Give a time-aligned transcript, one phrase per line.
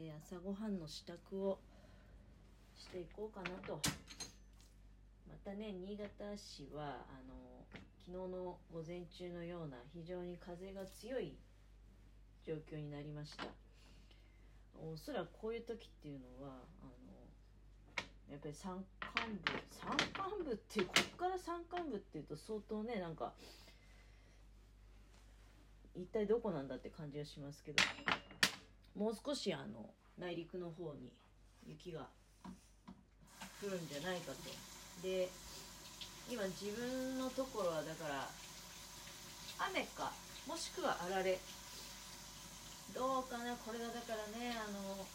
[0.00, 1.58] えー朝ごはんの支度を
[2.78, 3.80] していこうかなと。
[5.26, 7.34] またね新潟市はあの
[8.06, 11.34] 昨日の午前中のような非常に風が強い
[12.46, 13.46] 状況になりました。
[14.80, 23.32] おそらくこういう時っていうのはあのやっぱり山間部山間部っていうこっから山間部っていうと相当ねなんか
[25.96, 27.82] 一体どこなんだって感じがしますけど。
[28.98, 31.12] もう少しあの内陸の方に
[31.64, 32.08] 雪が
[33.62, 34.38] 降るんじゃないかと。
[35.06, 35.28] で
[36.28, 38.28] 今自分のところはだから
[39.70, 40.12] 雨か
[40.48, 41.38] もしくはあられ。
[42.92, 45.06] どうかなこれがだからねあの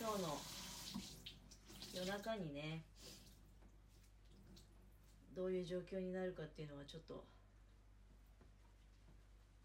[0.00, 0.38] 今日の
[1.94, 2.82] 夜中にね
[5.36, 7.22] どういう状況になるかっていうのはちょっと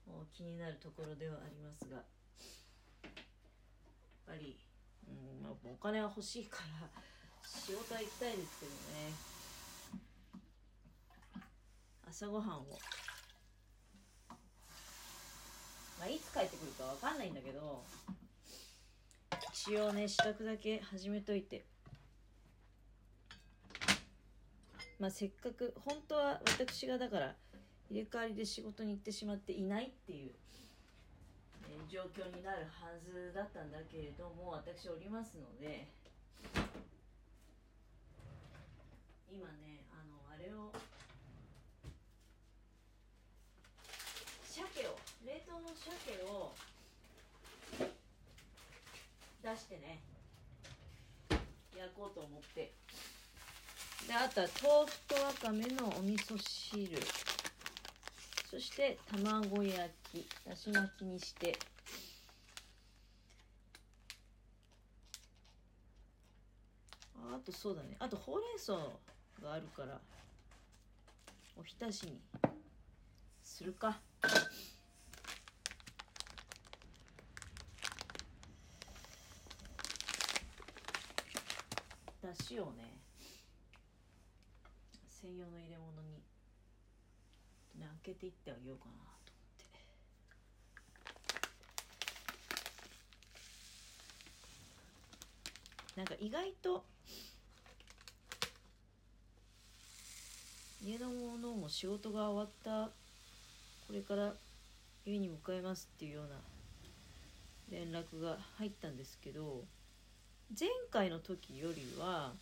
[0.05, 2.03] もう気になるところではありますが。
[4.31, 4.57] ぱり、
[5.07, 6.87] うんまあ、お金は欲しいから
[7.43, 8.77] 仕事は行きたいですけどね。
[12.09, 12.65] 朝ごはんを、
[15.99, 17.83] まあ、いつ帰ってくるかわかんないんだけど
[19.53, 21.65] 一応ね支度だけ始めといて。
[24.99, 27.35] まあせっかく本当は私がだから
[27.89, 30.31] 入れ替わりで仕事に行ってしまっていないっていう、
[31.89, 35.88] 状況になるはずだったんだけれども私おりますので
[39.31, 40.72] 今ねあのあれを
[44.44, 46.53] 鮭を冷凍の鮭を
[49.44, 49.99] 出してね
[51.77, 52.72] 焼こうと思って。
[54.08, 56.97] であとは豆腐とわかめのお味噌汁。
[58.52, 61.57] そして卵焼きだし巻きにして。
[67.16, 67.95] あとそうだね。
[67.98, 68.73] あとほうれん草
[69.42, 69.98] があるから
[71.58, 72.20] おひたしに
[73.42, 73.98] するか。
[82.21, 82.99] だしをね
[85.08, 86.11] 専用の入れ物に
[88.04, 89.76] けていってあげようかなと思っ
[95.95, 96.00] て。
[96.00, 96.84] なんか意外と
[100.84, 102.92] 家の者も仕事が終わった
[103.88, 104.33] これから
[105.06, 106.39] 家に向かいますっていうような
[107.70, 109.64] 連絡が入ったんですけど
[110.60, 112.33] 前回の時よりは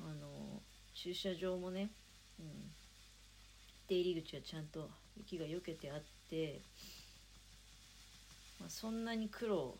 [0.00, 0.60] あの
[0.94, 1.90] 駐車場もね、
[2.38, 2.46] うん、
[3.92, 4.88] 出入り口はちゃんと
[5.18, 6.62] 雪が避けてあって、
[8.58, 9.76] まあ、そんなに苦労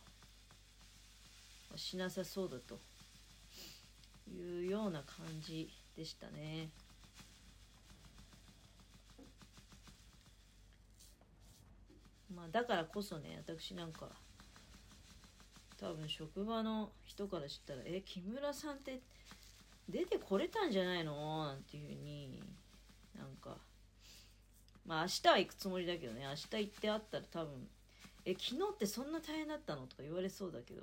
[1.70, 2.78] はしなさそうだと
[4.30, 6.68] いうような感じでしたね。
[12.34, 14.08] まあだからこそね私なんか
[15.78, 19.00] 多分職場の人から知ったら「え木村さんって
[19.88, 22.42] 出てこれたんじゃないの?」なんていうふうに
[23.14, 23.56] なんか
[24.84, 26.22] まあ明日は行くつもりだけどね。
[26.24, 27.68] 明日行ってあったら多分
[28.24, 30.82] 「え昨日ってそんな大変だったの?」とか言われそうだけど。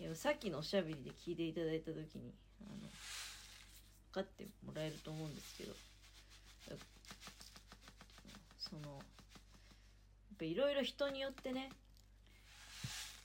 [0.00, 2.90] いやさっきのおしゃべりで聞いていただいた時にあの分
[4.10, 5.74] かってもらえると思うんですけど。
[8.58, 11.70] そのやっぱいろいろ人によってね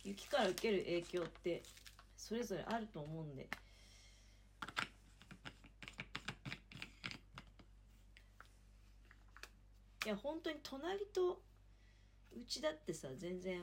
[0.04, 1.64] 雪から受ける影響って
[2.18, 3.48] それぞれあると思うんで
[10.10, 11.40] や本当に隣と
[12.36, 13.58] うちだってさ全然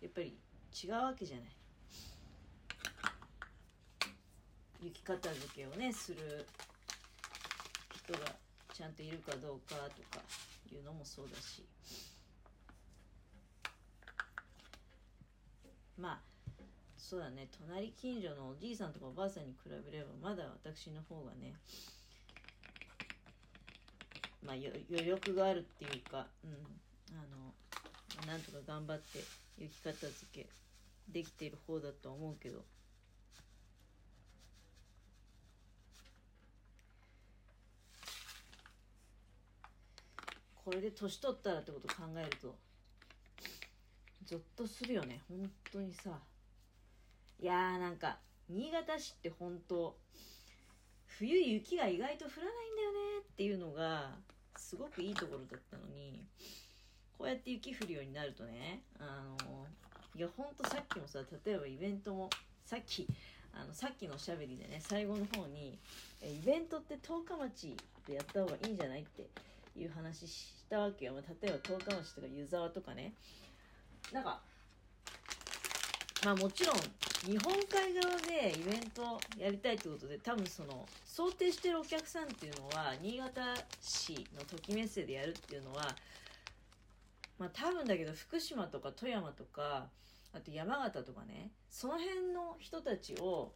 [0.00, 0.38] やっぱり
[0.72, 1.46] 違うわけじゃない。
[4.82, 6.46] 雪片付けをねする
[8.04, 8.18] 人が
[8.74, 10.22] ちゃんといるかどうかとか
[10.70, 11.64] いうのもそうだし。
[15.96, 16.20] まあ
[16.98, 17.48] そうだね。
[17.66, 21.54] 隣近所のおじいさんとかおばあさんに比べればまだ私の方がね
[24.44, 26.50] まあ余力があるっていうかうん。
[27.12, 29.20] あのなんとか頑張って
[29.58, 30.46] 雪片付け
[31.08, 32.64] できている方だと思うけど。
[40.64, 42.56] これで年取ったらってこと考えると
[44.24, 45.20] ゾッとするよね。
[45.28, 46.18] 本当にさ。
[47.38, 48.16] いやーなんか
[48.48, 49.94] 新潟市って本当
[51.06, 54.12] 冬雪が意外と降らないんだよねっていうのが
[54.56, 56.24] すごくいいところだったのに
[57.18, 59.66] こうやって雪降るようになるとねあの
[60.16, 62.30] いやほんとさっきもさ例えばイベントも
[62.64, 63.06] さっき
[63.52, 65.78] あのさっきのおしゃべりでね最後の方に
[66.22, 69.28] えイベントって十日町でやった方がいいんじゃないって
[69.76, 73.12] いう話したわけよ、まあ、例えば十日町とか湯沢とかね。
[74.12, 74.40] なんか
[76.24, 76.76] まあもちろん
[77.26, 83.40] 日本海側でイベントやりたいってことで多分その想定してるお客さんっていうのは新潟
[83.80, 85.96] 市のときめっせでやるっていうのは
[87.38, 89.86] まあ多分だけど福島とか富山とか
[90.34, 93.52] あと山形とかねその辺の人たちを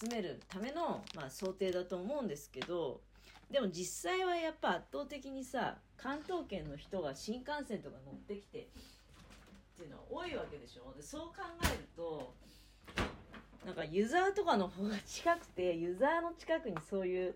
[0.00, 3.02] 集めるための、まあ、想定だと思うんですけど
[3.50, 8.62] でも実際はやっぱ圧倒的にさ関東圏の人が新幹線とか乗ってきてっ
[9.76, 10.94] ていうのは多いわけでしょ。
[10.96, 12.32] でそう考えると
[13.66, 17.34] なんかユーザーとかの方が近くて ユーザーの近くにそういう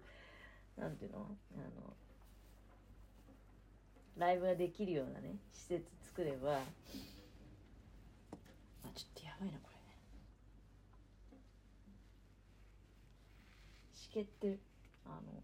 [0.76, 1.36] なんていうの？
[1.56, 1.96] あの
[4.16, 6.64] ライブができるようなね施設作ればあ
[8.94, 9.80] ちょっとやばいなこれね。
[13.92, 14.60] しけってる。
[15.06, 15.42] あの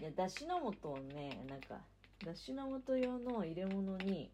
[0.00, 1.84] いやだしの素をねなんか
[2.24, 4.32] だしの素用の入れ物に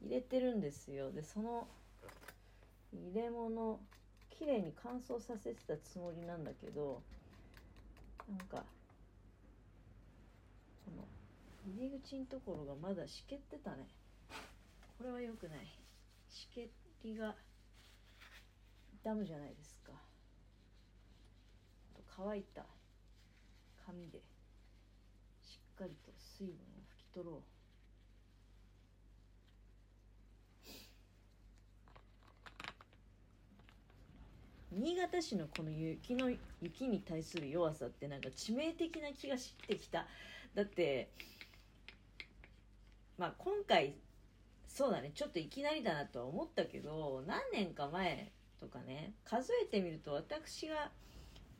[0.00, 1.12] 入れてるんですよ。
[1.12, 1.68] でその
[2.94, 3.80] 入れ物
[4.30, 7.02] きれいに乾燥させてたつもりなんだけど
[8.28, 8.64] なんか
[10.84, 11.04] この
[11.66, 13.88] 入り口のところがまだしけってたね。
[14.98, 15.58] これは良くない。
[16.28, 16.68] しけ
[17.02, 17.34] りが
[19.02, 19.92] ダムじゃないですか。
[21.94, 22.64] と乾いた
[23.86, 24.18] 紙で
[25.42, 26.56] しっかりと水分を
[26.96, 27.63] 拭き取ろう。
[34.76, 36.30] 新潟市のこの雪の
[36.60, 40.06] 雪に対する弱さってなんか致命的な気がしてきた。
[40.54, 41.10] だって
[43.18, 43.94] まあ今回
[44.66, 45.12] そうだね。
[45.14, 50.90] ちょっといきなりだなとは思ったけど何年か前とかね数えてみると私が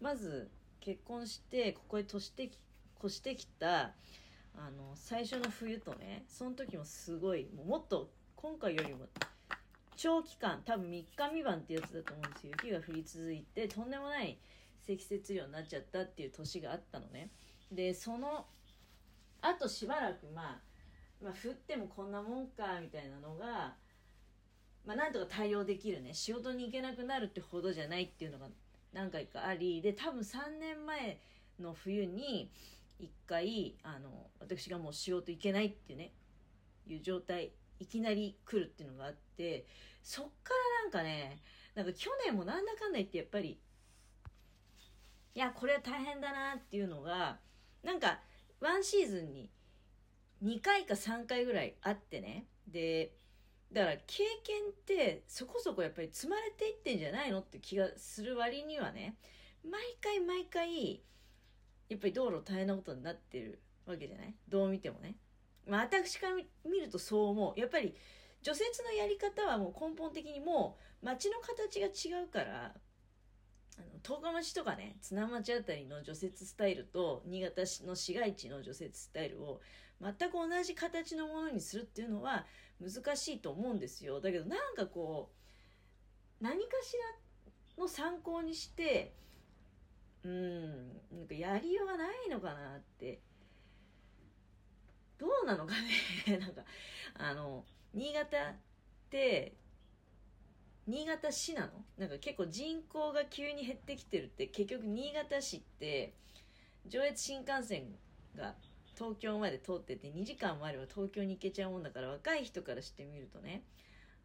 [0.01, 0.51] まず
[0.81, 2.51] 結婚してここへ越して
[2.99, 3.93] 越してきた
[4.57, 9.07] あの最初の冬とねその時もすごいもっと今回よりも
[9.97, 12.53] 長期間多分3日未満ってやつだと思うんですよ。
[12.63, 14.39] 雪が降り続いてとんでもない
[14.81, 17.31] 積雪量になっちゃったっていう年があったのね。
[17.71, 18.47] でその
[19.41, 20.61] あとしばらく、まあ、
[21.23, 23.75] まあ降ってもこんなもんかみたいなのが
[24.87, 26.15] まあなんとか対応できるね。
[26.15, 28.49] 仕事に行けなくなるってほどじゃないっていうのが
[28.93, 29.81] 何回かあり。
[29.81, 31.19] で多分3年前
[31.59, 32.51] の冬に
[33.01, 36.13] 1回あの私がもう仕事行けないっていうね
[36.87, 39.67] いう状態いきなり来るっていうのがあって
[40.03, 41.41] そっからなんかね
[41.75, 43.59] なんか去年もなんだかんだ言ってやっぱり
[45.35, 47.39] いやこれは大変だなっていうのが
[47.83, 48.21] なんか
[48.61, 49.51] ワンシーズンに
[50.45, 53.13] 2回か3回ぐらいあってねで
[53.73, 59.17] だから経験ってそこそこやっぱり積まれていってんじゃないのって気がする割にはね
[59.69, 61.03] 毎回毎回
[61.89, 64.35] やっぱり道路大変なことになってるわけじゃない？
[64.49, 65.17] どう見てもね。
[65.67, 67.61] まあ私から見るとそう思う。
[67.61, 67.95] やっぱり
[68.43, 72.75] 除雪のやり方はもう根本的にもう街の形が違うから
[73.79, 79.61] あの十日町とかね津町あたりの除雪スタイルと新潟市の市街地の除雪スタイルを
[80.01, 82.45] 全く同じ形のものにするっていうのは
[82.81, 85.31] 難しいと思うんですよだけどなんかこ
[86.41, 86.95] う何かし
[87.79, 89.15] らの参考にして
[90.23, 93.21] うんなんかやりようがないのかなって
[95.25, 95.75] どうなのか
[96.27, 96.37] ね。
[96.39, 96.63] なんか
[97.15, 97.65] あの
[97.95, 98.55] 新潟っ
[99.09, 99.57] て
[100.87, 101.85] 新潟市なの？
[101.97, 106.13] なんか結構人口が急に減ってきてるって結局新潟市って
[106.87, 107.99] 上越新幹線
[108.37, 108.55] が
[108.95, 113.65] 東京まで通ってて2時間もあれば東京に行けちゃうもんだから若い人からしてみるとね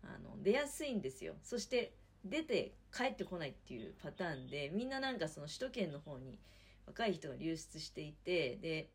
[0.04, 1.36] あの出やすいんですよ。
[1.44, 1.94] そして
[2.26, 6.38] 出て帰ってこないっていうパターンでみんななんかその首都圏の方に
[6.86, 8.90] 若い人が流出していてで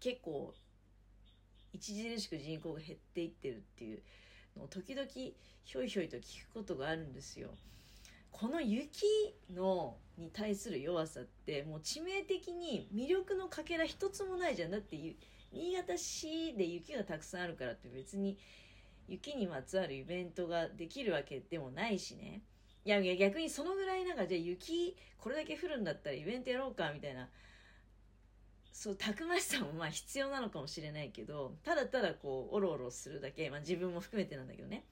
[0.00, 0.52] 結構
[1.76, 4.02] 著しく人口が減っていってるっていう
[4.56, 7.50] のを時々ひょいひょいと聞くことがあるんですよ。
[8.30, 9.06] この雪
[9.54, 14.96] のに対する弱さってもう致命的に魅力のかけら一つもないじゃんだって
[15.52, 18.36] 新潟市で雪がたくさんあるからって別に
[19.08, 22.42] 雪にまつわるイベントができるわけでもないしね
[22.84, 27.28] いやいや逆にそのぐらいなんかじゃあ雪これだけ降るんだったらイベントやろうかみたいな
[28.74, 34.84] そうたくましさもまあ必要なのかもしれないけどただただこうおろおろするだけ、まあ、自分も含めてなんだけどね。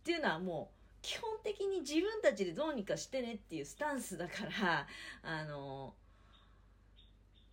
[0.00, 4.32] っていうのはもう基本的に自分たちでどうにかしてねっていうスタンスだか
[4.62, 4.86] ら
[5.22, 5.92] あの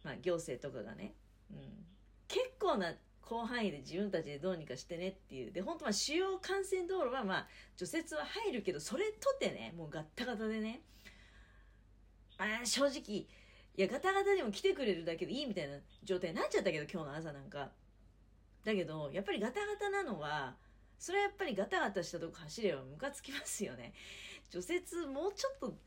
[0.05, 1.13] まあ行政とかがね、
[1.51, 1.57] うん、
[2.29, 2.93] 結構な
[3.27, 5.51] 広範囲で自分たちでどうにかしてねっていう。
[5.51, 10.79] で本当は主要幹線道路はまあ除雪は入るけどそれとてねもうガッタガタでね。
[12.37, 13.27] あ正直
[13.77, 17.69] いやガタガタでも来てくれるだけでいいみたいな状態になっちゃったけど今日の朝なんか。
[18.65, 20.55] だけどやっぱりガタガタなのは
[20.99, 23.93] それはやっぱりガタガタしたとこ走ればムカつきますよね。
[24.49, 25.77] 除雪もうちょっと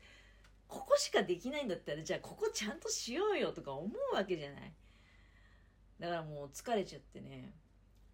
[0.67, 4.73] ここしかできないんだったらじゃあここちゃんとしようよとか思うわけじゃない。
[5.99, 7.53] だからもう疲れちゃってね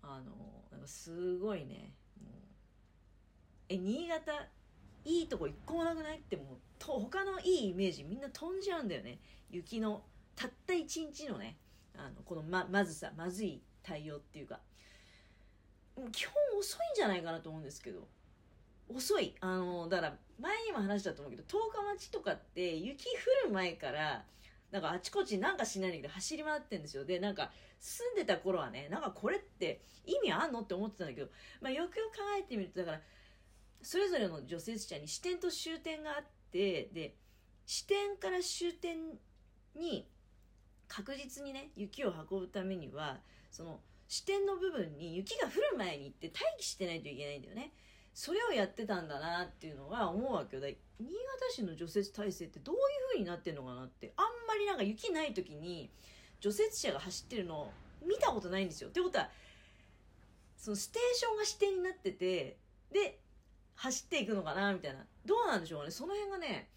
[0.01, 0.33] あの
[0.71, 2.33] なんかすごいねもう
[3.69, 4.47] え新潟
[5.07, 6.17] いいとこ一個もなくない？
[6.17, 6.45] ってもう
[6.77, 9.19] と他のいいイメージみんな飛んじゃうんだよね。
[9.49, 10.03] 雪の
[10.35, 11.57] たった一日のね
[11.95, 14.59] あのこのままずさまずい対応っていうか。
[16.11, 18.07] 基本遅いんじゃないかなと思うんですけど。
[18.89, 19.33] 遅い。
[19.39, 23.05] あのだから前にも話したと思うけど十日町とかって雪
[23.43, 24.23] 降る前から
[24.71, 27.05] なんかあちこちなんかしないんだけど走り回ってんですよ。
[27.05, 31.27] でなんか住んでた頃はねなんかこれって意味あんのって思ってたんだけど、
[31.61, 33.01] まあ、よくよく考えてみるとだから
[33.87, 37.15] それぞれの除雪車に支点と終点があってで
[37.65, 38.97] 支点から終点
[39.77, 40.09] に
[40.89, 43.79] 確実にね雪を運ぶためにはその
[44.09, 47.71] 支点の部分に雪が降る前に行って待機してないといけないんだよね。
[48.13, 50.63] それをやってたんだなっていうのは思うわけよ。
[50.63, 50.75] 新
[51.05, 55.89] 潟市の除雪体制ってどういう風になってんのかなってあんまりなんか雪ない時に
[56.41, 57.71] 除雪車が走ってるの
[58.05, 58.89] 見たことないんですよ。
[58.89, 59.29] ってことは
[60.57, 62.57] そのステーションが支点になってて
[62.91, 63.21] で
[63.77, 66.69] 走っていくのかなみたいなどうなんでしょうねその辺がね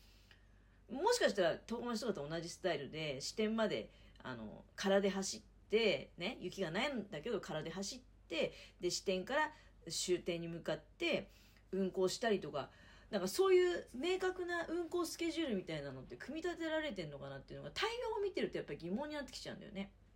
[0.93, 3.89] もしかしたら東町とかと同じスタイルで支点まで
[4.23, 5.41] あの空で走っ
[5.71, 9.51] てね雪がないんだけど空で走ってで支点から
[9.89, 11.31] 終点に向かって
[11.73, 12.69] 運行したりとか
[13.11, 19.91] なんかそういう明確な運行スケジュールみたいなのって組み立てられてんのかなっていうのが対応を見てるとやっぱり疑問になってきちゃうんだよね。